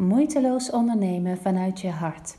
Moeiteloos 0.00 0.70
ondernemen 0.70 1.38
vanuit 1.38 1.80
je 1.80 1.90
hart. 1.90 2.36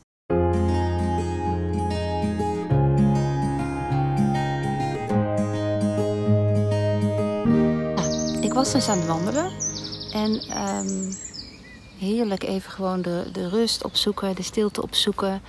Ik 8.44 8.54
was 8.54 8.72
dus 8.72 8.90
aan 8.90 8.98
het 8.98 9.08
wandelen 9.08 9.52
en 10.14 10.40
ehm, 10.40 11.12
heerlijk 12.00 12.44
even 12.44 12.72
gewoon 12.72 13.02
de, 13.02 13.30
de 13.32 13.50
rust 13.50 13.84
opzoeken, 13.84 14.36
de 14.36 14.44
stilte 14.44 14.82
opzoeken. 14.82 15.42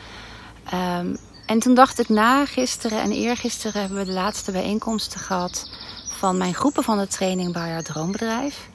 Ehm, 0.64 1.16
en 1.46 1.58
toen 1.58 1.74
dacht 1.74 1.98
ik 1.98 2.08
na, 2.08 2.44
gisteren 2.44 3.00
en 3.00 3.12
eergisteren 3.12 3.80
hebben 3.80 3.98
we 3.98 4.04
de 4.04 4.12
laatste 4.12 4.52
bijeenkomsten 4.52 5.20
gehad 5.20 5.70
van 6.08 6.36
mijn 6.36 6.54
groepen 6.54 6.82
van 6.82 6.98
de 6.98 7.06
training 7.06 7.52
bij 7.52 7.70
haar 7.70 7.82
droombedrijf. 7.82 8.68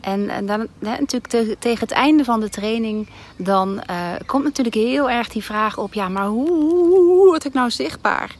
En, 0.00 0.46
dan 0.46 0.66
hè, 0.78 0.98
natuurlijk 0.98 1.56
tegen 1.58 1.80
het 1.80 1.90
einde 1.90 2.24
van 2.24 2.40
de 2.40 2.48
training, 2.48 3.08
dan 3.36 3.82
uh, 3.90 4.12
komt 4.26 4.44
natuurlijk 4.44 4.76
heel 4.76 5.10
erg 5.10 5.28
die 5.28 5.44
vraag 5.44 5.78
op: 5.78 5.94
ja, 5.94 6.08
maar 6.08 6.26
hoe, 6.26 7.24
word 7.26 7.44
ik 7.44 7.52
nou 7.52 7.70
zichtbaar? 7.70 8.36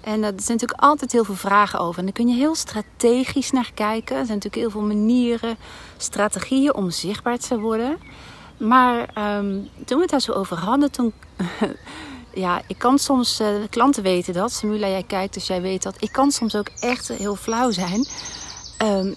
En 0.00 0.22
er 0.22 0.32
zijn 0.36 0.58
natuurlijk 0.58 0.80
altijd 0.80 1.12
heel 1.12 1.24
veel 1.24 1.34
vragen 1.34 1.78
over. 1.78 1.98
En 1.98 2.04
daar 2.04 2.14
kun 2.14 2.28
je 2.28 2.34
heel 2.34 2.54
strategisch 2.54 3.50
naar 3.50 3.70
kijken. 3.74 4.16
Er 4.16 4.26
zijn 4.26 4.38
natuurlijk 4.38 4.62
heel 4.62 4.70
veel 4.70 4.96
manieren, 4.96 5.56
strategieën 5.96 6.74
om 6.74 6.90
zichtbaar 6.90 7.38
te 7.38 7.58
worden. 7.58 7.98
Maar 8.56 8.98
um, 9.38 9.68
toen 9.84 9.96
we 9.96 10.02
het 10.02 10.10
daar 10.10 10.20
zo 10.20 10.32
over 10.32 10.56
hadden, 10.56 10.90
toen. 10.90 11.12
ja, 12.34 12.62
ik 12.66 12.78
kan 12.78 12.98
soms, 12.98 13.40
uh, 13.40 13.48
klanten 13.70 14.02
weten 14.02 14.34
dat. 14.34 14.52
Samula, 14.52 14.88
jij 14.88 15.02
kijkt, 15.02 15.34
dus 15.34 15.46
jij 15.46 15.60
weet 15.60 15.82
dat. 15.82 16.02
Ik 16.02 16.12
kan 16.12 16.30
soms 16.30 16.56
ook 16.56 16.68
echt 16.80 17.08
heel 17.08 17.36
flauw 17.36 17.70
zijn. 17.70 18.06
Um, 18.82 19.14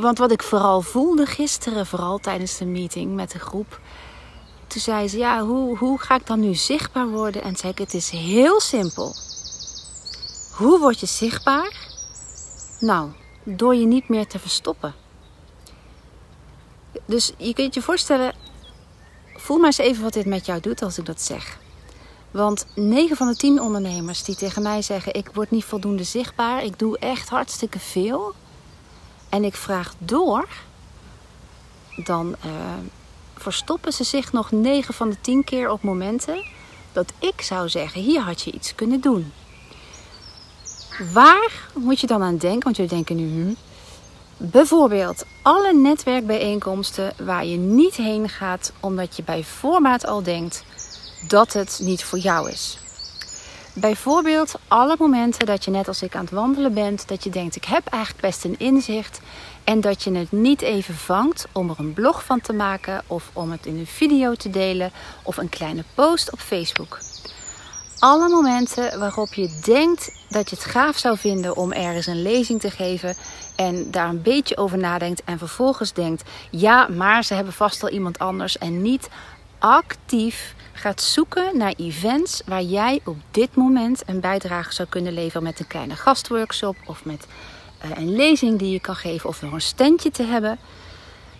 want 0.00 0.18
wat 0.18 0.30
ik 0.30 0.42
vooral 0.42 0.80
voelde 0.80 1.26
gisteren, 1.26 1.86
vooral 1.86 2.18
tijdens 2.18 2.58
de 2.58 2.64
meeting 2.64 3.14
met 3.14 3.30
de 3.30 3.38
groep. 3.38 3.80
Toen 4.66 4.80
zei 4.80 5.08
ze, 5.08 5.18
ja, 5.18 5.44
hoe, 5.44 5.76
hoe 5.76 5.98
ga 5.98 6.14
ik 6.14 6.26
dan 6.26 6.40
nu 6.40 6.54
zichtbaar 6.54 7.08
worden? 7.08 7.42
En 7.42 7.56
zei 7.56 7.72
ik, 7.72 7.78
het 7.78 7.94
is 7.94 8.10
heel 8.10 8.60
simpel. 8.60 9.14
Hoe 10.56 10.78
word 10.78 11.00
je 11.00 11.06
zichtbaar? 11.06 11.88
Nou, 12.80 13.10
door 13.44 13.74
je 13.74 13.86
niet 13.86 14.08
meer 14.08 14.26
te 14.26 14.38
verstoppen. 14.38 14.94
Dus 17.04 17.32
je 17.36 17.54
kunt 17.54 17.74
je 17.74 17.82
voorstellen, 17.82 18.34
voel 19.36 19.56
maar 19.56 19.66
eens 19.66 19.78
even 19.78 20.02
wat 20.02 20.12
dit 20.12 20.26
met 20.26 20.46
jou 20.46 20.60
doet 20.60 20.82
als 20.82 20.98
ik 20.98 21.06
dat 21.06 21.22
zeg. 21.22 21.58
Want 22.30 22.66
9 22.74 23.16
van 23.16 23.26
de 23.26 23.36
10 23.36 23.60
ondernemers 23.60 24.24
die 24.24 24.36
tegen 24.36 24.62
mij 24.62 24.82
zeggen: 24.82 25.14
Ik 25.14 25.30
word 25.34 25.50
niet 25.50 25.64
voldoende 25.64 26.04
zichtbaar, 26.04 26.64
ik 26.64 26.78
doe 26.78 26.98
echt 26.98 27.28
hartstikke 27.28 27.78
veel 27.78 28.34
en 29.30 29.44
ik 29.44 29.54
vraag 29.54 29.94
door, 29.98 30.48
dan 31.96 32.36
uh, 32.46 32.52
verstoppen 33.34 33.92
ze 33.92 34.04
zich 34.04 34.32
nog 34.32 34.50
9 34.50 34.94
van 34.94 35.10
de 35.10 35.20
10 35.20 35.44
keer 35.44 35.70
op 35.70 35.82
momenten 35.82 36.44
dat 36.92 37.12
ik 37.18 37.40
zou 37.40 37.68
zeggen: 37.68 38.00
hier 38.00 38.20
had 38.20 38.42
je 38.42 38.52
iets 38.52 38.74
kunnen 38.74 39.00
doen. 39.00 39.32
Waar 41.12 41.68
moet 41.74 42.00
je 42.00 42.06
dan 42.06 42.22
aan 42.22 42.36
denken? 42.36 42.62
Want 42.62 42.76
jullie 42.76 42.90
denken 42.90 43.16
nu. 43.16 43.42
Hm, 43.42 43.54
bijvoorbeeld 44.36 45.24
alle 45.42 45.74
netwerkbijeenkomsten 45.74 47.12
waar 47.24 47.44
je 47.44 47.56
niet 47.56 47.94
heen 47.94 48.28
gaat 48.28 48.72
omdat 48.80 49.16
je 49.16 49.22
bij 49.22 49.44
voorbaat 49.44 50.06
al 50.06 50.22
denkt 50.22 50.64
dat 51.28 51.52
het 51.52 51.80
niet 51.82 52.04
voor 52.04 52.18
jou 52.18 52.50
is. 52.50 52.78
Bijvoorbeeld 53.72 54.54
alle 54.68 54.96
momenten 54.98 55.46
dat 55.46 55.64
je 55.64 55.70
net 55.70 55.88
als 55.88 56.02
ik 56.02 56.14
aan 56.14 56.24
het 56.24 56.30
wandelen 56.30 56.74
bent, 56.74 57.08
dat 57.08 57.24
je 57.24 57.30
denkt 57.30 57.56
ik 57.56 57.64
heb 57.64 57.86
eigenlijk 57.86 58.22
best 58.22 58.44
een 58.44 58.58
inzicht 58.58 59.20
en 59.64 59.80
dat 59.80 60.02
je 60.02 60.12
het 60.12 60.32
niet 60.32 60.62
even 60.62 60.94
vangt 60.94 61.46
om 61.52 61.70
er 61.70 61.78
een 61.78 61.92
blog 61.92 62.24
van 62.24 62.40
te 62.40 62.52
maken 62.52 63.02
of 63.06 63.30
om 63.32 63.50
het 63.50 63.66
in 63.66 63.78
een 63.78 63.86
video 63.86 64.34
te 64.34 64.50
delen 64.50 64.92
of 65.22 65.36
een 65.36 65.48
kleine 65.48 65.84
post 65.94 66.32
op 66.32 66.38
Facebook. 66.38 66.98
Alle 67.98 68.28
momenten 68.28 68.98
waarop 68.98 69.34
je 69.34 69.60
denkt 69.64 70.12
dat 70.28 70.50
je 70.50 70.56
het 70.56 70.64
gaaf 70.64 70.98
zou 70.98 71.18
vinden 71.18 71.56
om 71.56 71.72
ergens 71.72 72.06
een 72.06 72.22
lezing 72.22 72.60
te 72.60 72.70
geven 72.70 73.16
en 73.56 73.90
daar 73.90 74.08
een 74.08 74.22
beetje 74.22 74.56
over 74.56 74.78
nadenkt 74.78 75.24
en 75.24 75.38
vervolgens 75.38 75.92
denkt: 75.92 76.22
ja, 76.50 76.88
maar 76.88 77.24
ze 77.24 77.34
hebben 77.34 77.52
vast 77.52 77.82
al 77.82 77.88
iemand 77.88 78.18
anders 78.18 78.58
en 78.58 78.82
niet 78.82 79.08
actief 79.60 80.54
gaat 80.72 81.02
zoeken 81.02 81.56
naar 81.56 81.74
events 81.76 82.42
waar 82.46 82.62
jij 82.62 83.00
op 83.04 83.16
dit 83.30 83.54
moment 83.54 84.02
een 84.06 84.20
bijdrage 84.20 84.72
zou 84.72 84.88
kunnen 84.88 85.12
leveren 85.12 85.42
met 85.42 85.60
een 85.60 85.66
kleine 85.66 85.96
gastworkshop 85.96 86.76
of 86.86 87.04
met 87.04 87.26
uh, 87.84 87.90
een 87.96 88.14
lezing 88.16 88.58
die 88.58 88.70
je 88.72 88.80
kan 88.80 88.96
geven 88.96 89.28
of 89.28 89.42
nog 89.42 89.52
een 89.52 89.60
standje 89.60 90.10
te 90.10 90.22
hebben. 90.22 90.58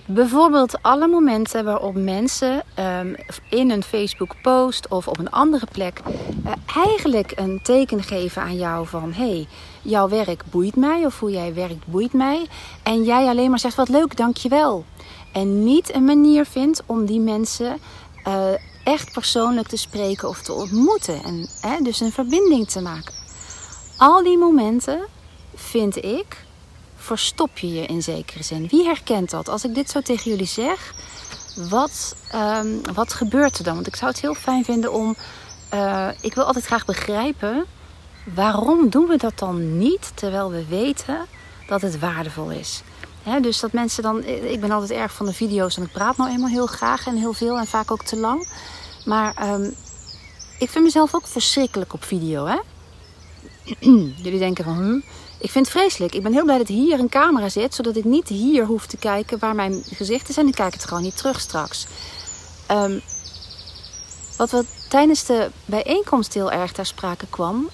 Bijvoorbeeld 0.06 0.82
alle 0.82 1.06
momenten 1.06 1.64
waarop 1.64 1.94
mensen 1.94 2.62
um, 2.78 3.16
in 3.50 3.70
een 3.70 3.82
Facebook 3.82 4.34
post 4.42 4.88
of 4.88 5.08
op 5.08 5.18
een 5.18 5.30
andere 5.30 5.66
plek 5.72 6.00
uh, 6.46 6.52
eigenlijk 6.84 7.32
een 7.36 7.60
teken 7.62 8.02
geven 8.02 8.42
aan 8.42 8.56
jou 8.56 8.86
van 8.86 9.12
hey, 9.12 9.46
jouw 9.82 10.08
werk 10.08 10.42
boeit 10.50 10.76
mij 10.76 11.06
of 11.06 11.20
hoe 11.20 11.30
jij 11.30 11.54
werkt 11.54 11.86
boeit 11.86 12.12
mij. 12.12 12.46
En 12.82 13.04
jij 13.04 13.26
alleen 13.26 13.50
maar 13.50 13.58
zegt 13.58 13.76
wat 13.76 13.88
leuk, 13.88 14.16
dankjewel. 14.16 14.84
En 15.32 15.64
niet 15.64 15.94
een 15.94 16.04
manier 16.04 16.44
vindt 16.44 16.82
om 16.86 17.06
die 17.06 17.20
mensen 17.20 17.78
uh, 18.26 18.52
echt 18.84 19.12
persoonlijk 19.12 19.68
te 19.68 19.76
spreken 19.76 20.28
of 20.28 20.42
te 20.42 20.52
ontmoeten. 20.52 21.22
En 21.22 21.48
hè, 21.60 21.80
dus 21.82 22.00
een 22.00 22.12
verbinding 22.12 22.68
te 22.68 22.80
maken. 22.80 23.14
Al 23.96 24.22
die 24.22 24.38
momenten, 24.38 25.06
vind 25.54 26.04
ik, 26.04 26.44
verstop 26.96 27.58
je 27.58 27.72
je 27.72 27.86
in 27.86 28.02
zekere 28.02 28.42
zin. 28.42 28.68
Wie 28.68 28.84
herkent 28.84 29.30
dat? 29.30 29.48
Als 29.48 29.64
ik 29.64 29.74
dit 29.74 29.90
zo 29.90 30.00
tegen 30.00 30.30
jullie 30.30 30.46
zeg, 30.46 30.94
wat, 31.68 32.16
um, 32.34 32.80
wat 32.94 33.12
gebeurt 33.12 33.58
er 33.58 33.64
dan? 33.64 33.74
Want 33.74 33.86
ik 33.86 33.96
zou 33.96 34.10
het 34.10 34.20
heel 34.20 34.34
fijn 34.34 34.64
vinden 34.64 34.92
om. 34.92 35.16
Uh, 35.74 36.08
ik 36.20 36.34
wil 36.34 36.44
altijd 36.44 36.64
graag 36.64 36.84
begrijpen. 36.84 37.64
Waarom 38.34 38.88
doen 38.88 39.06
we 39.06 39.16
dat 39.16 39.38
dan 39.38 39.78
niet 39.78 40.12
terwijl 40.14 40.50
we 40.50 40.66
weten 40.66 41.26
dat 41.66 41.80
het 41.80 41.98
waardevol 41.98 42.50
is? 42.50 42.82
Dus 43.40 43.60
dat 43.60 43.72
mensen 43.72 44.02
dan. 44.02 44.24
Ik 44.24 44.60
ben 44.60 44.70
altijd 44.70 44.90
erg 44.90 45.12
van 45.12 45.26
de 45.26 45.32
video's 45.32 45.76
en 45.76 45.82
ik 45.82 45.92
praat 45.92 46.16
nou 46.16 46.30
eenmaal 46.30 46.48
heel 46.48 46.66
graag 46.66 47.06
en 47.06 47.16
heel 47.16 47.32
veel 47.32 47.58
en 47.58 47.66
vaak 47.66 47.90
ook 47.90 48.02
te 48.02 48.16
lang. 48.16 48.48
Maar 49.04 49.52
um, 49.52 49.74
ik 50.58 50.70
vind 50.70 50.84
mezelf 50.84 51.14
ook 51.14 51.26
verschrikkelijk 51.26 51.92
op 51.92 52.04
video. 52.04 52.46
Hè? 52.46 52.58
Jullie 54.24 54.38
denken 54.38 54.64
van. 54.64 55.02
Ik 55.38 55.50
vind 55.50 55.66
het 55.66 55.76
vreselijk. 55.76 56.14
Ik 56.14 56.22
ben 56.22 56.32
heel 56.32 56.44
blij 56.44 56.58
dat 56.58 56.68
hier 56.68 56.98
een 56.98 57.08
camera 57.08 57.48
zit, 57.48 57.74
zodat 57.74 57.96
ik 57.96 58.04
niet 58.04 58.28
hier 58.28 58.64
hoef 58.64 58.86
te 58.86 58.96
kijken 58.96 59.38
waar 59.38 59.54
mijn 59.54 59.82
gezicht 59.92 60.28
is 60.28 60.36
en 60.36 60.46
ik 60.46 60.54
kijk 60.54 60.72
het 60.72 60.84
gewoon 60.84 61.02
niet 61.02 61.16
terug 61.16 61.40
straks. 61.40 61.86
Um, 62.70 63.00
wat, 64.36 64.50
wat 64.50 64.66
tijdens 64.88 65.24
de 65.24 65.50
bijeenkomst 65.64 66.34
heel 66.34 66.52
erg 66.52 66.72
ter 66.72 66.86
sprake 66.86 67.26
kwam, 67.30 67.68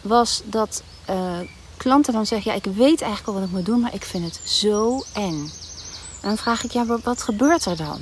was 0.00 0.42
dat 0.44 0.82
uh, 1.10 1.38
klanten 1.78 2.12
dan 2.12 2.26
zeggen: 2.26 2.50
Ja, 2.50 2.56
ik 2.56 2.64
weet 2.64 3.00
eigenlijk 3.00 3.26
al 3.26 3.34
wat 3.34 3.42
ik 3.42 3.50
moet 3.56 3.66
doen, 3.66 3.80
maar 3.80 3.94
ik 3.94 4.04
vind 4.04 4.24
het 4.24 4.40
zo 4.50 5.02
eng. 5.12 5.50
En 6.20 6.28
dan 6.28 6.36
vraag 6.36 6.64
ik: 6.64 6.70
Ja, 6.70 6.84
wat 7.02 7.22
gebeurt 7.22 7.64
er 7.64 7.76
dan? 7.76 8.00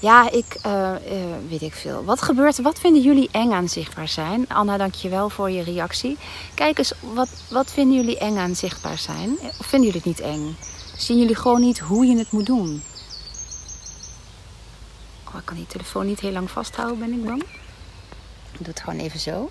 Ja, 0.00 0.30
ik 0.30 0.58
uh, 0.66 0.72
uh, 0.72 1.18
weet 1.48 1.62
ik 1.62 1.74
veel. 1.74 2.04
Wat 2.04 2.22
gebeurt 2.22 2.56
er? 2.56 2.62
Wat 2.62 2.78
vinden 2.78 3.02
jullie 3.02 3.28
eng 3.32 3.52
aan 3.52 3.68
zichtbaar 3.68 4.08
zijn? 4.08 4.48
Anna, 4.48 4.76
dank 4.76 4.94
je 4.94 5.08
wel 5.08 5.30
voor 5.30 5.50
je 5.50 5.62
reactie. 5.62 6.16
Kijk 6.54 6.78
eens, 6.78 6.92
wat, 7.00 7.28
wat 7.50 7.70
vinden 7.70 7.96
jullie 7.96 8.18
eng 8.18 8.36
aan 8.36 8.54
zichtbaar 8.54 8.98
zijn? 8.98 9.38
Of 9.58 9.66
vinden 9.66 9.90
jullie 9.90 10.02
het 10.04 10.04
niet 10.04 10.20
eng? 10.20 10.56
Zien 10.96 11.18
jullie 11.18 11.34
gewoon 11.34 11.60
niet 11.60 11.78
hoe 11.78 12.06
je 12.06 12.18
het 12.18 12.30
moet 12.30 12.46
doen? 12.46 12.82
Oh, 15.28 15.34
ik 15.38 15.44
kan 15.44 15.56
die 15.56 15.66
telefoon 15.66 16.06
niet 16.06 16.20
heel 16.20 16.32
lang 16.32 16.50
vasthouden, 16.50 16.98
ben 16.98 17.12
ik 17.12 17.24
bang. 17.24 17.42
Ik 18.52 18.58
doe 18.58 18.66
het 18.66 18.80
gewoon 18.80 18.98
even 18.98 19.20
zo. 19.20 19.50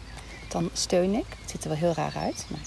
Dan 0.49 0.69
steun 0.73 1.13
ik. 1.13 1.25
Het 1.41 1.49
ziet 1.51 1.63
er 1.63 1.69
wel 1.69 1.77
heel 1.77 1.93
raar 1.93 2.13
uit. 2.15 2.45
Maar... 2.49 2.59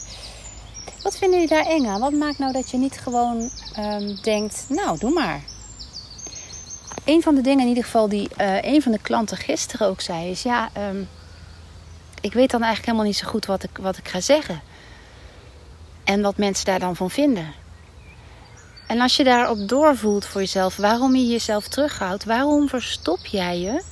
Wat 1.02 1.16
vinden 1.16 1.40
jullie 1.40 1.54
daar 1.54 1.66
eng 1.66 1.86
aan? 1.86 2.00
Wat 2.00 2.12
maakt 2.12 2.38
nou 2.38 2.52
dat 2.52 2.70
je 2.70 2.76
niet 2.76 3.00
gewoon 3.00 3.50
um, 3.78 4.18
denkt, 4.22 4.64
nou, 4.68 4.98
doe 4.98 5.12
maar. 5.12 5.42
Een 7.04 7.22
van 7.22 7.34
de 7.34 7.40
dingen 7.40 7.60
in 7.60 7.68
ieder 7.68 7.84
geval 7.84 8.08
die 8.08 8.28
uh, 8.40 8.62
een 8.62 8.82
van 8.82 8.92
de 8.92 8.98
klanten 8.98 9.36
gisteren 9.36 9.86
ook 9.88 10.00
zei, 10.00 10.30
is 10.30 10.42
ja, 10.42 10.70
um, 10.90 11.08
ik 12.20 12.32
weet 12.32 12.50
dan 12.50 12.62
eigenlijk 12.62 12.86
helemaal 12.86 13.06
niet 13.06 13.16
zo 13.16 13.28
goed 13.28 13.46
wat 13.46 13.62
ik, 13.62 13.78
wat 13.80 13.96
ik 13.96 14.08
ga 14.08 14.20
zeggen. 14.20 14.60
En 16.04 16.22
wat 16.22 16.36
mensen 16.36 16.64
daar 16.64 16.78
dan 16.78 16.96
van 16.96 17.10
vinden. 17.10 17.52
En 18.86 19.00
als 19.00 19.16
je 19.16 19.24
daarop 19.24 19.68
doorvoelt 19.68 20.26
voor 20.26 20.40
jezelf 20.40 20.76
waarom 20.76 21.16
je 21.16 21.26
jezelf 21.26 21.68
terughoudt, 21.68 22.24
waarom 22.24 22.68
verstop 22.68 23.26
jij 23.26 23.58
je 23.58 23.82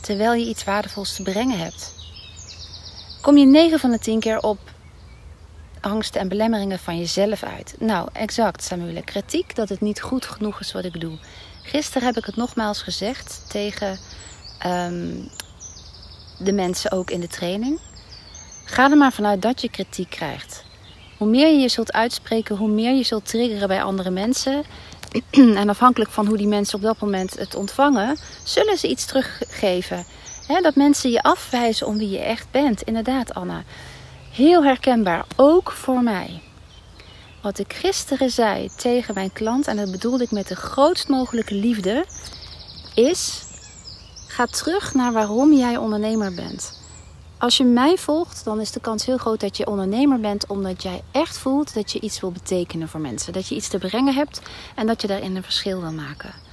terwijl 0.00 0.32
je 0.32 0.46
iets 0.46 0.64
waardevols 0.64 1.14
te 1.14 1.22
brengen 1.22 1.58
hebt, 1.58 1.94
kom 3.20 3.36
je 3.36 3.46
9 3.46 3.78
van 3.78 3.90
de 3.90 3.98
10 3.98 4.20
keer 4.20 4.40
op 4.40 4.73
angsten 5.84 6.20
en 6.20 6.28
belemmeringen 6.28 6.78
van 6.78 6.98
jezelf 6.98 7.42
uit. 7.42 7.74
Nou, 7.78 8.08
exact, 8.12 8.62
Samuel. 8.62 9.02
Kritiek 9.04 9.54
dat 9.54 9.68
het 9.68 9.80
niet 9.80 10.00
goed 10.00 10.24
genoeg 10.24 10.60
is 10.60 10.72
wat 10.72 10.84
ik 10.84 11.00
doe. 11.00 11.18
Gisteren 11.62 12.06
heb 12.06 12.16
ik 12.16 12.24
het 12.24 12.36
nogmaals 12.36 12.82
gezegd 12.82 13.44
tegen 13.48 13.98
um, 14.66 15.28
de 16.38 16.52
mensen 16.52 16.90
ook 16.92 17.10
in 17.10 17.20
de 17.20 17.28
training. 17.28 17.80
Ga 18.64 18.90
er 18.90 18.96
maar 18.96 19.12
vanuit 19.12 19.42
dat 19.42 19.60
je 19.60 19.70
kritiek 19.70 20.10
krijgt. 20.10 20.64
Hoe 21.18 21.28
meer 21.28 21.48
je 21.48 21.58
je 21.58 21.68
zult 21.68 21.92
uitspreken, 21.92 22.56
hoe 22.56 22.70
meer 22.70 22.94
je 22.94 23.02
zult 23.02 23.26
triggeren 23.26 23.68
bij 23.68 23.82
andere 23.82 24.10
mensen. 24.10 24.62
en 25.60 25.68
afhankelijk 25.68 26.10
van 26.10 26.26
hoe 26.26 26.36
die 26.36 26.46
mensen 26.46 26.76
op 26.76 26.82
dat 26.82 27.00
moment 27.00 27.38
het 27.38 27.54
ontvangen, 27.54 28.16
zullen 28.44 28.78
ze 28.78 28.88
iets 28.88 29.04
teruggeven. 29.04 30.04
dat 30.62 30.74
mensen 30.74 31.10
je 31.10 31.22
afwijzen 31.22 31.86
om 31.86 31.98
wie 31.98 32.10
je 32.10 32.18
echt 32.18 32.46
bent. 32.50 32.82
Inderdaad, 32.82 33.34
Anna. 33.34 33.62
Heel 34.34 34.64
herkenbaar, 34.64 35.24
ook 35.36 35.70
voor 35.72 36.02
mij. 36.02 36.42
Wat 37.42 37.58
ik 37.58 37.72
gisteren 37.72 38.30
zei 38.30 38.70
tegen 38.76 39.14
mijn 39.14 39.32
klant, 39.32 39.66
en 39.66 39.76
dat 39.76 39.90
bedoelde 39.90 40.24
ik 40.24 40.30
met 40.30 40.48
de 40.48 40.56
grootst 40.56 41.08
mogelijke 41.08 41.54
liefde, 41.54 42.04
is: 42.94 43.42
ga 44.26 44.46
terug 44.46 44.94
naar 44.94 45.12
waarom 45.12 45.52
jij 45.52 45.76
ondernemer 45.76 46.34
bent. 46.34 46.80
Als 47.38 47.56
je 47.56 47.64
mij 47.64 47.96
volgt, 47.96 48.44
dan 48.44 48.60
is 48.60 48.70
de 48.70 48.80
kans 48.80 49.06
heel 49.06 49.18
groot 49.18 49.40
dat 49.40 49.56
je 49.56 49.66
ondernemer 49.66 50.20
bent 50.20 50.46
omdat 50.46 50.82
jij 50.82 51.02
echt 51.12 51.38
voelt 51.38 51.74
dat 51.74 51.92
je 51.92 52.00
iets 52.00 52.20
wil 52.20 52.32
betekenen 52.32 52.88
voor 52.88 53.00
mensen. 53.00 53.32
Dat 53.32 53.48
je 53.48 53.54
iets 53.54 53.68
te 53.68 53.78
brengen 53.78 54.14
hebt 54.14 54.40
en 54.74 54.86
dat 54.86 55.00
je 55.00 55.06
daarin 55.06 55.36
een 55.36 55.42
verschil 55.42 55.80
wil 55.80 55.92
maken. 55.92 56.43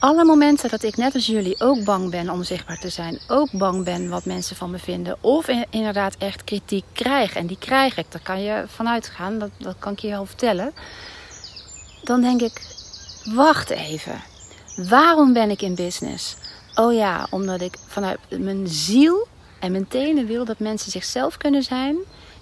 Alle 0.00 0.24
momenten 0.24 0.70
dat 0.70 0.82
ik 0.82 0.96
net 0.96 1.14
als 1.14 1.26
jullie 1.26 1.60
ook 1.60 1.84
bang 1.84 2.10
ben 2.10 2.30
om 2.30 2.42
zichtbaar 2.42 2.78
te 2.78 2.88
zijn, 2.88 3.18
ook 3.28 3.52
bang 3.52 3.84
ben 3.84 4.08
wat 4.08 4.24
mensen 4.24 4.56
van 4.56 4.70
me 4.70 4.78
vinden, 4.78 5.16
of 5.20 5.48
inderdaad 5.70 6.16
echt 6.18 6.44
kritiek 6.44 6.84
krijg, 6.92 7.34
en 7.34 7.46
die 7.46 7.58
krijg 7.58 7.96
ik, 7.96 8.06
daar 8.08 8.20
kan 8.22 8.42
je 8.42 8.64
vanuit 8.66 9.06
gaan, 9.06 9.38
dat, 9.38 9.50
dat 9.58 9.74
kan 9.78 9.92
ik 9.92 9.98
je 9.98 10.08
wel 10.08 10.26
vertellen, 10.26 10.72
dan 12.02 12.20
denk 12.20 12.40
ik: 12.40 12.62
wacht 13.34 13.70
even, 13.70 14.22
waarom 14.88 15.32
ben 15.32 15.50
ik 15.50 15.62
in 15.62 15.74
business? 15.74 16.36
Oh 16.74 16.94
ja, 16.94 17.26
omdat 17.30 17.60
ik 17.60 17.78
vanuit 17.86 18.18
mijn 18.28 18.68
ziel 18.68 19.26
en 19.60 19.72
mijn 19.72 19.88
tenen 19.88 20.26
wil 20.26 20.44
dat 20.44 20.58
mensen 20.58 20.90
zichzelf 20.90 21.36
kunnen 21.36 21.62
zijn 21.62 21.96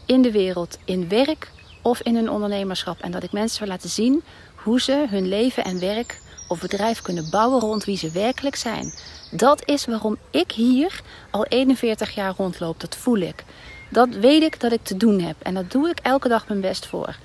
in 0.06 0.22
de 0.22 0.30
wereld, 0.30 0.78
in 0.84 1.08
werk 1.08 1.50
of 1.82 2.00
in 2.00 2.14
hun 2.14 2.30
ondernemerschap. 2.30 3.00
En 3.00 3.10
dat 3.10 3.22
ik 3.22 3.32
mensen 3.32 3.58
wil 3.58 3.68
laten 3.68 3.90
zien 3.90 4.22
hoe 4.54 4.80
ze 4.80 5.06
hun 5.08 5.28
leven 5.28 5.64
en 5.64 5.80
werk 5.80 6.20
of 6.46 6.60
bedrijf 6.60 7.02
kunnen 7.02 7.30
bouwen 7.30 7.60
rond 7.60 7.84
wie 7.84 7.96
ze 7.96 8.10
werkelijk 8.10 8.56
zijn. 8.56 8.92
Dat 9.30 9.68
is 9.68 9.84
waarom 9.84 10.16
ik 10.30 10.52
hier 10.52 11.00
al 11.30 11.44
41 11.44 12.14
jaar 12.14 12.34
rondloop. 12.36 12.80
Dat 12.80 12.96
voel 12.96 13.18
ik. 13.18 13.44
Dat 13.88 14.08
weet 14.08 14.42
ik 14.42 14.60
dat 14.60 14.72
ik 14.72 14.82
te 14.82 14.96
doen 14.96 15.20
heb. 15.20 15.36
En 15.42 15.54
dat 15.54 15.70
doe 15.70 15.88
ik 15.88 15.98
elke 15.98 16.28
dag 16.28 16.48
mijn 16.48 16.60
best 16.60 16.86
voor. 16.86 17.16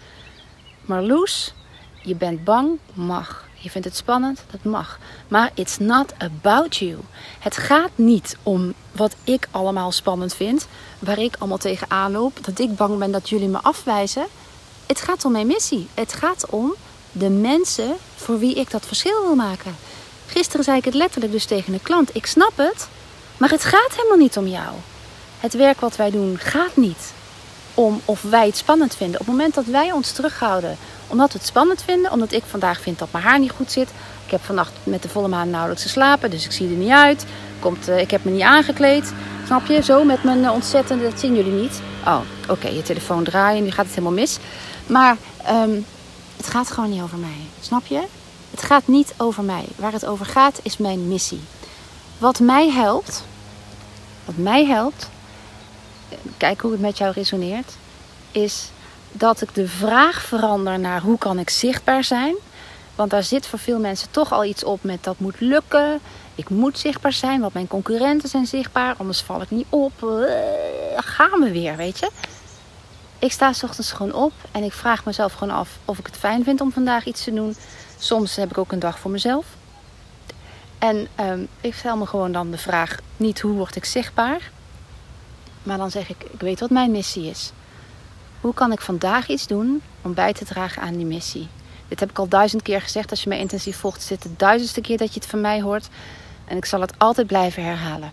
Maar 0.82 1.04
Loes, 1.04 1.54
je 2.04 2.16
bent 2.16 2.44
bang, 2.44 2.80
mag. 2.94 3.50
Je 3.54 3.70
vindt 3.70 3.88
het 3.88 3.98
spannend, 3.98 4.44
dat 4.52 4.64
mag. 4.64 5.00
Maar 5.28 5.52
it's 5.54 5.78
not 5.78 6.14
about 6.18 6.76
you. 6.76 6.98
Het 7.40 7.58
gaat 7.58 7.92
niet 7.96 8.38
om 8.44 8.74
wat 8.92 9.16
ik 9.24 9.48
allemaal 9.52 9.92
spannend 9.92 10.34
vind, 10.34 10.68
waar 11.00 11.20
ik 11.20 11.36
allemaal 11.40 11.58
tegenaan 11.58 12.12
loop, 12.12 12.46
dat 12.46 12.60
ik 12.60 12.76
bang 12.76 12.98
ben 12.98 13.12
dat 13.12 13.30
jullie 13.30 13.48
me 13.48 13.62
afwijzen. 13.62 14.26
Het 14.86 15.02
gaat 15.02 15.26
om 15.26 15.32
mijn 15.32 15.48
missie. 15.48 15.88
Het 15.94 16.14
gaat 16.14 16.50
om 16.50 16.74
de 17.12 17.30
mensen 17.30 17.96
wie 18.40 18.56
ik 18.56 18.72
dat 18.72 18.86
verschil 18.86 19.22
wil 19.22 19.36
maken. 19.36 19.76
Gisteren 20.28 20.64
zei 20.64 20.78
ik 20.78 20.86
het 20.86 20.94
letterlijk 20.94 21.32
dus 21.32 21.46
tegen 21.46 21.74
een 21.74 21.82
klant. 21.82 22.16
Ik 22.16 22.26
snap 22.26 22.54
het, 22.56 22.88
maar 23.38 23.50
het 23.50 23.64
gaat 23.64 23.96
helemaal 23.96 24.18
niet 24.18 24.38
om 24.38 24.48
jou. 24.48 24.74
Het 25.40 25.54
werk 25.54 25.80
wat 25.80 25.96
wij 25.96 26.12
doen 26.12 26.38
gaat 26.40 26.76
niet 26.76 27.14
om 27.74 28.02
of 28.06 28.22
wij 28.22 28.46
het 28.46 28.58
spannend 28.58 28.96
vinden. 28.96 29.20
Op 29.20 29.26
het 29.26 29.36
moment 29.36 29.54
dat 29.54 29.66
wij 29.66 29.92
ons 29.92 30.12
terughouden 30.12 30.78
omdat 31.12 31.32
we 31.32 31.38
het 31.38 31.48
spannend 31.48 31.84
vinden, 31.84 32.12
omdat 32.12 32.32
ik 32.32 32.44
vandaag 32.48 32.82
vind 32.82 33.00
dat 33.00 33.12
mijn 33.12 33.24
haar 33.24 33.40
niet 33.40 33.52
goed 33.52 33.72
zit. 33.72 33.90
Ik 34.26 34.32
heb 34.32 34.44
vannacht 34.44 34.72
met 34.84 35.02
de 35.02 35.10
volle 35.10 35.28
maan 35.28 35.50
nauwelijks 35.50 35.84
geslapen, 35.84 36.30
dus 36.30 36.46
ik 36.46 36.52
zie 36.52 36.70
er 36.70 36.76
niet 36.76 36.90
uit. 36.90 37.26
Komt, 37.60 37.90
uh, 37.90 38.00
ik 38.00 38.12
heb 38.12 38.24
me 38.24 38.32
niet 38.32 38.42
aangekleed. 38.42 39.14
Snap 39.46 39.66
je? 39.66 39.84
Zo 39.84 40.04
met 40.04 40.24
mijn 40.24 40.40
uh, 40.40 40.54
ontzettende, 40.54 41.04
dat 41.04 41.20
zien 41.20 41.36
jullie 41.36 41.52
niet. 41.52 41.82
Oh, 42.06 42.20
oké, 42.48 42.68
je 42.68 42.82
telefoon 42.82 43.24
draaien, 43.24 43.64
nu 43.64 43.72
gaat 43.72 43.86
het 43.86 43.96
helemaal 43.96 44.20
mis. 44.20 44.38
Maar 44.88 45.18
um, 45.50 45.86
het 46.38 46.48
gaat 46.48 46.72
gewoon 46.72 46.90
niet 46.90 47.02
over 47.02 47.18
mij. 47.18 47.38
Snap 47.62 47.86
je? 47.86 48.02
Het 48.52 48.64
gaat 48.64 48.88
niet 48.88 49.14
over 49.18 49.44
mij. 49.44 49.66
Waar 49.76 49.92
het 49.92 50.06
over 50.06 50.26
gaat 50.26 50.60
is 50.64 50.78
mijn 50.78 51.08
missie. 51.08 51.42
Wat 52.18 52.40
mij 52.40 52.70
helpt, 52.70 53.24
wat 54.26 54.38
mij 54.38 54.66
helpt, 54.66 55.10
kijk 56.38 56.62
hoe 56.62 56.72
het 56.72 56.82
met 56.82 56.98
jou 56.98 57.12
resoneert, 57.14 57.72
is 58.32 58.70
dat 59.12 59.42
ik 59.42 59.54
de 59.54 59.68
vraag 59.68 60.22
verander 60.22 60.80
naar 60.80 61.02
hoe 61.02 61.18
kan 61.18 61.40
ik 61.40 61.50
zichtbaar 61.50 62.04
zijn. 62.04 62.36
Want 62.96 63.10
daar 63.10 63.24
zit 63.24 63.48
voor 63.48 63.60
veel 63.60 63.80
mensen 63.80 64.12
toch 64.12 64.32
al 64.32 64.46
iets 64.46 64.64
op 64.64 64.84
met 64.84 65.04
dat 65.04 65.20
moet 65.20 65.40
lukken. 65.40 66.00
Ik 66.36 66.50
moet 66.50 66.80
zichtbaar 66.80 67.14
zijn, 67.14 67.42
want 67.42 67.54
mijn 67.54 67.68
concurrenten 67.68 68.30
zijn 68.30 68.46
zichtbaar, 68.46 68.96
anders 68.98 69.22
val 69.22 69.42
ik 69.42 69.52
niet 69.52 69.66
op. 69.70 69.92
Uh, 70.04 70.24
gaan 70.96 71.40
we 71.40 71.52
weer, 71.52 71.76
weet 71.76 72.00
je. 72.00 72.10
Ik 73.20 73.32
sta 73.32 73.54
s 73.54 73.64
ochtends 73.64 73.92
gewoon 73.92 74.14
op 74.14 74.34
en 74.52 74.64
ik 74.64 74.74
vraag 74.74 75.06
mezelf 75.06 75.34
gewoon 75.34 75.54
af 75.54 75.70
of 75.86 76.00
ik 76.00 76.06
het 76.06 76.18
fijn 76.18 76.44
vind 76.44 76.62
om 76.62 76.72
vandaag 76.72 77.06
iets 77.06 77.24
te 77.24 77.34
doen. 77.34 77.56
Soms 78.02 78.36
heb 78.36 78.50
ik 78.50 78.58
ook 78.58 78.72
een 78.72 78.80
dag 78.80 79.00
voor 79.00 79.12
mezelf. 79.12 79.46
En 80.78 81.08
um, 81.20 81.48
ik 81.62 81.76
stel 81.76 81.98
me 81.98 82.06
gewoon 82.06 82.32
dan 82.32 82.52
de 82.52 82.58
vraag, 82.58 82.98
niet 83.18 83.40
hoe 83.42 83.54
word 83.54 83.76
ik 83.76 83.86
zichtbaar, 83.86 84.52
maar 85.64 85.78
dan 85.78 85.92
zeg 85.92 86.10
ik, 86.10 86.24
ik 86.32 86.40
weet 86.40 86.60
wat 86.60 86.70
mijn 86.70 86.92
missie 86.92 87.30
is. 87.30 87.52
Hoe 88.42 88.54
kan 88.54 88.72
ik 88.72 88.82
vandaag 88.82 89.28
iets 89.28 89.48
doen 89.48 89.82
om 90.02 90.14
bij 90.14 90.34
te 90.34 90.46
dragen 90.46 90.82
aan 90.82 90.96
die 90.96 91.06
missie? 91.06 91.48
Dit 91.88 92.00
heb 92.00 92.10
ik 92.10 92.20
al 92.20 92.28
duizend 92.28 92.62
keer 92.62 92.82
gezegd. 92.82 93.10
Als 93.10 93.24
je 93.24 93.30
mij 93.30 93.40
intensief 93.40 93.78
volgt, 93.78 94.02
zit 94.02 94.24
het 94.24 94.40
duizendste 94.40 94.82
keer 94.82 94.98
dat 94.98 95.14
je 95.14 95.20
het 95.20 95.30
van 95.30 95.42
mij 95.42 95.62
hoort. 95.62 95.90
En 96.46 96.58
ik 96.58 96.66
zal 96.66 96.82
het 96.82 96.94
altijd 96.98 97.28
blijven 97.28 97.64
herhalen. 97.64 98.12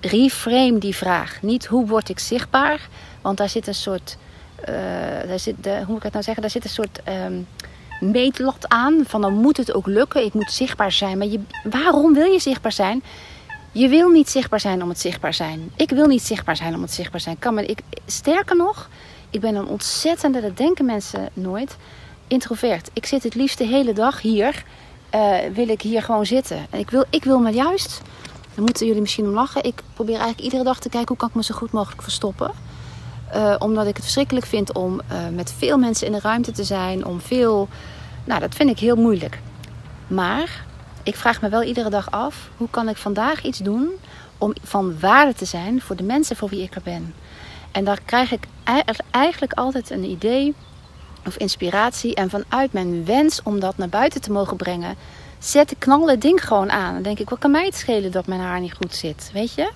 Reframe 0.00 0.78
die 0.78 0.94
vraag. 0.94 1.42
Niet 1.42 1.66
hoe 1.66 1.86
word 1.86 2.08
ik 2.08 2.18
zichtbaar, 2.18 2.88
want 3.20 3.36
daar 3.36 3.48
zit 3.48 3.66
een 3.66 3.74
soort, 3.74 4.16
uh, 4.60 4.66
daar 5.28 5.38
zit 5.38 5.54
de, 5.60 5.70
hoe 5.70 5.86
moet 5.86 5.96
ik 5.96 6.02
het 6.02 6.12
nou 6.12 6.24
zeggen, 6.24 6.42
daar 6.42 6.50
zit 6.50 6.64
een 6.64 6.70
soort 6.70 7.00
um, 7.08 7.46
meetlat 8.10 8.68
aan. 8.68 9.04
Van 9.06 9.20
dan 9.20 9.34
moet 9.34 9.56
het 9.56 9.72
ook 9.72 9.86
lukken, 9.86 10.24
ik 10.24 10.34
moet 10.34 10.50
zichtbaar 10.50 10.92
zijn. 10.92 11.18
Maar 11.18 11.26
je, 11.26 11.40
waarom 11.70 12.14
wil 12.14 12.32
je 12.32 12.40
zichtbaar 12.40 12.72
zijn? 12.72 13.02
Je 13.72 13.88
wil 13.88 14.08
niet 14.08 14.30
zichtbaar 14.30 14.60
zijn 14.60 14.82
om 14.82 14.88
het 14.88 15.00
zichtbaar 15.00 15.34
zijn. 15.34 15.70
Ik 15.76 15.90
wil 15.90 16.06
niet 16.06 16.22
zichtbaar 16.22 16.56
zijn 16.56 16.74
om 16.74 16.82
het 16.82 16.92
zichtbaar 16.92 17.20
zijn. 17.20 17.38
Kan 17.38 17.58
ik, 17.58 17.78
sterker 18.06 18.56
nog, 18.56 18.88
ik 19.30 19.40
ben 19.40 19.54
een 19.54 19.66
ontzettende, 19.66 20.40
dat 20.40 20.56
denken 20.56 20.84
mensen 20.84 21.28
nooit, 21.32 21.76
introvert. 22.28 22.90
Ik 22.92 23.06
zit 23.06 23.22
het 23.22 23.34
liefst 23.34 23.58
de 23.58 23.66
hele 23.66 23.92
dag 23.92 24.20
hier. 24.20 24.64
Uh, 25.14 25.36
wil 25.52 25.68
ik 25.68 25.82
hier 25.82 26.02
gewoon 26.02 26.26
zitten. 26.26 26.66
En 26.70 26.78
ik 26.78 26.90
wil, 26.90 27.04
ik 27.10 27.24
wil 27.24 27.38
me 27.38 27.50
juist, 27.50 28.02
dan 28.54 28.64
moeten 28.64 28.86
jullie 28.86 29.00
misschien 29.00 29.24
om 29.24 29.32
lachen. 29.32 29.64
Ik 29.64 29.82
probeer 29.94 30.14
eigenlijk 30.14 30.44
iedere 30.44 30.64
dag 30.64 30.78
te 30.78 30.88
kijken 30.88 31.08
hoe 31.08 31.16
kan 31.16 31.28
ik 31.28 31.34
me 31.34 31.42
zo 31.42 31.54
goed 31.54 31.72
mogelijk 31.72 32.02
verstoppen. 32.02 32.50
Uh, 33.34 33.54
omdat 33.58 33.86
ik 33.86 33.94
het 33.94 34.02
verschrikkelijk 34.04 34.46
vind 34.46 34.72
om 34.72 35.00
uh, 35.12 35.18
met 35.34 35.54
veel 35.58 35.78
mensen 35.78 36.06
in 36.06 36.12
de 36.12 36.20
ruimte 36.20 36.52
te 36.52 36.64
zijn. 36.64 37.04
Om 37.04 37.20
veel. 37.20 37.68
Nou, 38.24 38.40
dat 38.40 38.54
vind 38.54 38.70
ik 38.70 38.78
heel 38.78 38.96
moeilijk. 38.96 39.40
Maar 40.06 40.64
ik 41.02 41.16
vraag 41.16 41.40
me 41.40 41.48
wel 41.48 41.62
iedere 41.62 41.90
dag 41.90 42.10
af: 42.10 42.50
hoe 42.56 42.70
kan 42.70 42.88
ik 42.88 42.96
vandaag 42.96 43.42
iets 43.42 43.58
doen 43.58 43.88
om 44.38 44.54
van 44.62 45.00
waarde 45.00 45.34
te 45.34 45.44
zijn 45.44 45.80
voor 45.80 45.96
de 45.96 46.02
mensen 46.02 46.36
voor 46.36 46.48
wie 46.48 46.62
ik 46.62 46.74
er 46.74 46.82
ben? 46.84 47.14
En 47.72 47.84
daar 47.84 48.00
krijg 48.04 48.32
ik 48.32 48.46
eigenlijk 49.10 49.52
altijd 49.52 49.90
een 49.90 50.04
idee 50.04 50.54
of 51.26 51.36
inspiratie. 51.36 52.14
En 52.14 52.30
vanuit 52.30 52.72
mijn 52.72 53.04
wens 53.04 53.42
om 53.42 53.60
dat 53.60 53.76
naar 53.76 53.88
buiten 53.88 54.20
te 54.20 54.32
mogen 54.32 54.56
brengen, 54.56 54.96
zet 55.38 55.70
ik 55.70 55.78
knal 55.78 56.08
het 56.08 56.20
ding 56.20 56.46
gewoon 56.46 56.70
aan. 56.70 56.94
Dan 56.94 57.02
denk 57.02 57.18
ik, 57.18 57.30
wat 57.30 57.38
kan 57.38 57.50
mij 57.50 57.64
het 57.64 57.76
schelen 57.76 58.12
dat 58.12 58.26
mijn 58.26 58.40
haar 58.40 58.60
niet 58.60 58.74
goed 58.74 58.94
zit? 58.94 59.30
Weet 59.32 59.54
je? 59.54 59.70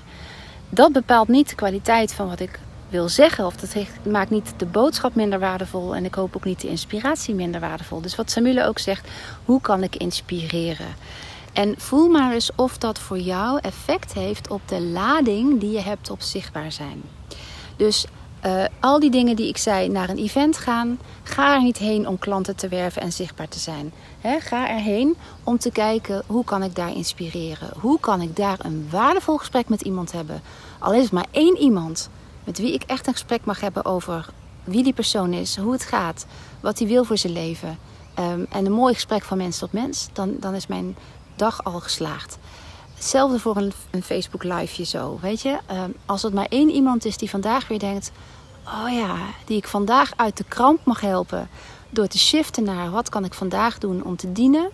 Dat 0.69 0.93
bepaalt 0.93 1.29
niet 1.29 1.49
de 1.49 1.55
kwaliteit 1.55 2.15
van 2.15 2.29
wat 2.29 2.41
ik 2.41 2.59
wil 2.89 3.09
zeggen. 3.09 3.47
Of 3.47 3.57
dat 3.57 3.75
maakt 4.03 4.31
niet 4.31 4.55
de 4.57 4.67
boodschap 4.67 5.15
minder 5.15 5.39
waardevol. 5.39 5.97
En 5.97 6.05
ik 6.05 6.15
hoop 6.15 6.37
ook 6.37 6.45
niet 6.45 6.61
de 6.61 6.69
inspiratie 6.69 7.35
minder 7.35 7.61
waardevol. 7.61 8.01
Dus 8.01 8.17
wat 8.17 8.31
Samule 8.31 8.67
ook 8.67 8.79
zegt, 8.79 9.09
hoe 9.45 9.61
kan 9.61 9.83
ik 9.83 9.97
inspireren? 9.97 10.95
En 11.53 11.75
voel 11.79 12.09
maar 12.09 12.33
eens 12.33 12.51
of 12.55 12.79
dat 12.79 12.99
voor 12.99 13.19
jou 13.19 13.59
effect 13.63 14.13
heeft 14.13 14.51
op 14.51 14.61
de 14.67 14.81
lading 14.81 15.61
die 15.61 15.71
je 15.71 15.81
hebt 15.81 16.11
op 16.11 16.23
zichtbaar 16.23 16.73
zijn. 16.73 17.03
Dus 17.77 18.07
uh, 18.47 18.65
al 18.81 19.01
die 19.01 19.11
dingen 19.11 19.37
die 19.37 19.49
ik 19.49 19.57
zei, 19.57 19.89
naar 19.89 20.09
een 20.09 20.19
event 20.19 20.59
gaan. 20.59 20.99
Ga 21.23 21.55
er 21.55 21.63
niet 21.63 21.79
heen 21.79 22.09
om 22.09 22.19
klanten 22.19 22.57
te 22.57 22.69
werven 22.69 23.03
en 23.03 23.13
zichtbaar 23.13 23.49
te 23.49 23.59
zijn. 23.59 23.93
He, 24.21 24.41
ga 24.41 24.69
erheen 24.69 25.17
om 25.45 25.59
te 25.59 25.71
kijken 25.71 26.23
hoe 26.27 26.45
kan 26.45 26.63
ik 26.63 26.75
daar 26.75 26.95
inspireren. 26.95 27.71
Hoe 27.79 28.01
kan 28.01 28.21
ik 28.21 28.37
daar 28.37 28.59
een 28.63 28.89
waardevol 28.91 29.37
gesprek 29.37 29.69
met 29.69 29.81
iemand 29.81 30.13
hebben. 30.13 30.43
Al 30.79 30.93
is 30.93 31.03
het 31.03 31.13
maar 31.13 31.27
één 31.31 31.57
iemand 31.57 32.09
met 32.49 32.59
wie 32.59 32.73
ik 32.73 32.83
echt 32.83 33.07
een 33.07 33.13
gesprek 33.13 33.45
mag 33.45 33.61
hebben 33.61 33.85
over 33.85 34.29
wie 34.65 34.83
die 34.83 34.93
persoon 34.93 35.33
is, 35.33 35.57
hoe 35.57 35.73
het 35.73 35.85
gaat, 35.85 36.27
wat 36.61 36.79
hij 36.79 36.89
wil 36.89 37.05
voor 37.05 37.19
zijn 37.19 37.33
leven. 37.33 37.79
Um, 38.19 38.47
en 38.51 38.67
een 38.67 38.73
mooi 38.73 38.95
gesprek 38.95 39.23
van 39.23 39.37
mens 39.37 39.59
tot 39.59 39.73
mens. 39.73 40.09
Dan, 40.13 40.37
dan 40.41 40.55
is 40.55 40.67
mijn 40.67 40.97
dag 41.37 41.65
al 41.65 41.81
geslaagd. 41.81 42.39
Hetzelfde 42.95 43.39
voor 43.39 43.57
een, 43.57 43.73
een 43.91 44.03
Facebook 44.03 44.43
liveje 44.43 44.85
zo, 44.85 45.19
weet 45.21 45.41
je. 45.41 45.59
Um, 45.73 45.95
als 46.07 46.23
het 46.23 46.35
maar 46.35 46.47
één 46.49 46.71
iemand 46.71 47.05
is 47.05 47.17
die 47.17 47.31
vandaag 47.31 47.69
weer 47.69 47.79
denkt... 47.79 48.13
Oh 48.65 48.93
ja, 48.93 49.17
die 49.45 49.57
ik 49.57 49.69
vandaag 49.69 50.13
uit 50.17 50.37
de 50.37 50.45
kramp 50.45 50.85
mag 50.85 51.01
helpen. 51.01 51.49
Door 51.91 52.07
te 52.07 52.19
shiften 52.19 52.65
naar 52.65 52.91
wat 52.91 53.09
kan 53.09 53.25
ik 53.25 53.35
vandaag 53.35 53.79
doen 53.79 54.05
om 54.05 54.17
te 54.17 54.33
dienen. 54.33 54.71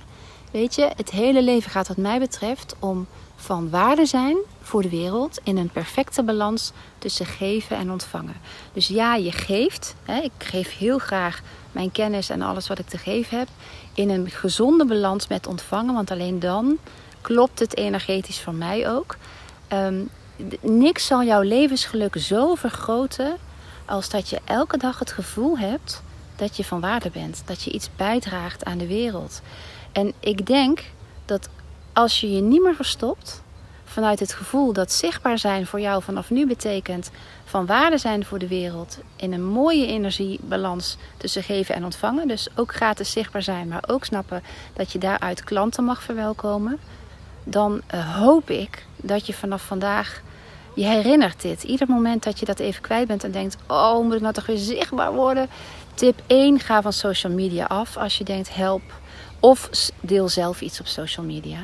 Weet 0.51 0.75
je, 0.75 0.91
het 0.97 1.11
hele 1.11 1.43
leven 1.43 1.71
gaat 1.71 1.89
wat 1.89 1.97
mij 1.97 2.19
betreft 2.19 2.75
om 2.79 3.07
van 3.37 3.71
waarde 3.71 4.07
zijn 4.07 4.37
voor 4.65 4.83
de 4.83 4.89
wereld 4.89 5.41
in 5.43 5.57
een 5.57 5.71
perfecte 5.71 6.23
balans 6.23 6.73
tussen 6.99 7.27
geven 7.27 7.77
en 7.77 7.91
ontvangen. 7.91 8.37
Dus 8.73 8.89
ja, 8.89 9.15
je 9.15 9.33
geeft. 9.33 9.95
Hè, 10.03 10.21
ik 10.21 10.33
geef 10.39 10.79
heel 10.79 10.99
graag 10.99 11.41
mijn 11.73 11.93
kennis 11.93 12.31
en 12.31 12.43
alles 12.43 12.69
wat 12.69 12.79
ik 12.79 12.89
te 12.89 12.99
geven 12.99 13.39
heb 13.39 13.49
in 13.95 14.11
een 14.11 14.31
gezonde 14.31 14.85
balans 14.85 15.29
met 15.29 15.47
ontvangen, 15.47 15.95
want 15.95 16.11
alleen 16.11 16.39
dan 16.39 16.79
klopt 17.21 17.59
het 17.59 17.77
energetisch 17.77 18.41
voor 18.41 18.55
mij 18.55 18.91
ook. 18.91 19.17
Ehm, 19.69 20.03
niks 20.61 21.07
zal 21.07 21.25
jouw 21.25 21.43
levensgeluk 21.43 22.17
zo 22.19 22.55
vergroten 22.55 23.37
als 23.85 24.09
dat 24.09 24.29
je 24.29 24.41
elke 24.45 24.77
dag 24.77 24.99
het 24.99 25.13
gevoel 25.13 25.59
hebt 25.59 26.03
dat 26.37 26.57
je 26.57 26.65
van 26.65 26.81
waarde 26.81 27.11
bent, 27.11 27.43
dat 27.47 27.63
je 27.63 27.71
iets 27.71 27.89
bijdraagt 27.97 28.65
aan 28.65 28.79
de 28.79 28.87
wereld. 28.87 29.41
En 29.93 30.13
ik 30.21 30.47
denk 30.47 30.83
dat 31.25 31.49
als 31.93 32.21
je 32.21 32.33
je 32.33 32.41
niet 32.41 32.63
meer 32.63 32.75
verstopt 32.75 33.43
vanuit 33.95 34.21
het 34.21 34.33
gevoel 34.33 34.73
dat 34.73 34.93
zichtbaar 34.93 35.39
zijn 35.39 35.67
voor 35.67 35.81
jou 35.81 36.03
vanaf 36.03 36.31
nu 36.31 36.47
betekent 36.47 37.11
van 37.45 37.67
waarde 37.67 37.99
zijn 37.99 38.25
voor 38.25 38.39
de 38.39 38.49
wereld 38.49 38.99
in 39.17 39.33
een 39.33 39.45
mooie 39.45 39.87
energiebalans 39.87 40.97
tussen 41.17 41.43
geven 41.43 41.75
en 41.75 41.85
ontvangen. 41.85 42.29
Dus 42.29 42.49
ook 42.55 42.75
gratis 42.75 43.13
zichtbaar 43.13 43.43
zijn, 43.43 43.69
maar 43.69 43.85
ook 43.87 44.05
snappen 44.05 44.43
dat 44.73 44.93
je 44.93 44.99
daaruit 44.99 45.45
klanten 45.45 45.85
mag 45.85 46.03
verwelkomen. 46.03 46.79
Dan 47.45 47.83
uh, 47.95 48.17
hoop 48.17 48.51
ik 48.51 48.87
dat 48.97 49.27
je 49.27 49.35
vanaf 49.35 49.63
vandaag 49.63 50.23
je 50.75 50.85
herinnert 50.85 51.43
dit. 51.43 51.63
Ieder 51.63 51.89
moment 51.89 52.23
dat 52.23 52.39
je 52.39 52.45
dat 52.45 52.59
even 52.59 52.83
kwijt 52.83 53.07
bent 53.07 53.25
en 53.25 53.33
denkt: 53.33 53.57
Oh, 53.67 54.05
moet 54.05 54.15
ik 54.15 54.21
nou 54.21 54.35
toch 54.35 54.47
weer 54.47 54.57
zichtbaar 54.57 55.13
worden? 55.13 55.49
Tip 55.95 56.23
1: 56.27 56.61
ga 56.61 56.83
van 56.83 56.93
social 56.93 57.33
media 57.33 57.65
af 57.65 57.97
als 57.97 58.19
je 58.19 58.25
denkt: 58.25 58.55
help. 58.55 58.83
Of 59.41 59.91
deel 60.01 60.29
zelf 60.29 60.61
iets 60.61 60.81
op 60.81 60.87
social 60.87 61.27
media. 61.27 61.59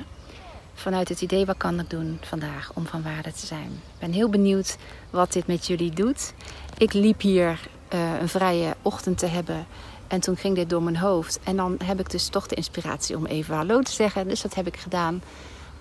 Vanuit 0.81 1.09
het 1.09 1.21
idee: 1.21 1.47
wat 1.47 1.57
kan 1.57 1.81
ik 1.81 1.91
doen 1.91 2.19
vandaag 2.21 2.71
om 2.75 2.87
van 2.87 3.03
waarde 3.03 3.33
te 3.33 3.47
zijn? 3.47 3.71
Ik 3.71 3.99
ben 3.99 4.13
heel 4.13 4.29
benieuwd 4.29 4.77
wat 5.11 5.33
dit 5.33 5.47
met 5.47 5.67
jullie 5.67 5.91
doet. 5.91 6.35
Ik 6.79 6.93
liep 6.93 7.21
hier 7.21 7.61
uh, 7.95 8.21
een 8.21 8.29
vrije 8.29 8.77
ochtend 8.83 9.19
te 9.19 9.27
hebben. 9.27 9.67
En 10.09 10.21
toen 10.21 10.37
ging 10.37 10.57
dit 10.57 10.71
door 10.71 10.83
mijn 10.83 10.97
hoofd. 10.97 11.41
En 11.45 11.57
dan 11.57 11.77
heb 11.85 12.01
ik 12.01 12.11
dus 12.11 12.29
toch 12.29 12.47
de 12.47 12.55
inspiratie 12.55 13.17
om 13.17 13.27
even 13.27 13.55
hallo 13.55 13.81
te 13.81 13.93
zeggen. 13.93 14.29
Dus 14.29 14.43
dat 14.43 14.55
heb 14.55 14.67
ik 14.67 14.77
gedaan. 14.77 15.23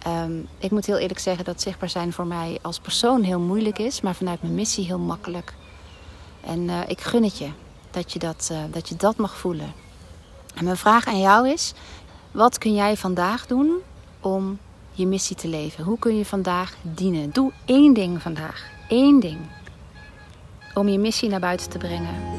Um, 0.07 0.47
ik 0.57 0.71
moet 0.71 0.85
heel 0.85 0.97
eerlijk 0.97 1.19
zeggen 1.19 1.45
dat 1.45 1.61
zichtbaar 1.61 1.89
zijn 1.89 2.13
voor 2.13 2.27
mij 2.27 2.59
als 2.61 2.79
persoon 2.79 3.23
heel 3.23 3.39
moeilijk 3.39 3.79
is, 3.79 4.01
maar 4.01 4.15
vanuit 4.15 4.41
mijn 4.41 4.55
missie 4.55 4.85
heel 4.85 4.99
makkelijk. 4.99 5.53
En 6.41 6.59
uh, 6.59 6.79
ik 6.87 7.01
gun 7.01 7.23
het 7.23 7.37
je 7.37 7.49
dat 7.91 8.13
je 8.13 8.19
dat, 8.19 8.49
uh, 8.51 8.57
dat 8.71 8.89
je 8.89 8.95
dat 8.95 9.17
mag 9.17 9.37
voelen. 9.37 9.73
En 10.55 10.63
mijn 10.63 10.77
vraag 10.77 11.07
aan 11.07 11.19
jou 11.19 11.49
is: 11.49 11.73
wat 12.31 12.57
kun 12.57 12.73
jij 12.73 12.97
vandaag 12.97 13.47
doen 13.47 13.77
om 14.19 14.59
je 14.99 15.07
missie 15.07 15.35
te 15.35 15.47
leven? 15.47 15.83
Hoe 15.83 15.99
kun 15.99 16.17
je 16.17 16.25
vandaag 16.25 16.75
dienen? 16.81 17.29
Doe 17.31 17.51
één 17.65 17.93
ding 17.93 18.21
vandaag. 18.21 18.71
Eén 18.89 19.19
ding. 19.19 19.37
Om 20.73 20.87
je 20.87 20.99
missie 20.99 21.29
naar 21.29 21.39
buiten 21.39 21.69
te 21.69 21.77
brengen. 21.77 22.38